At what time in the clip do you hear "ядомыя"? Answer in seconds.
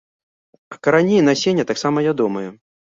2.15-2.49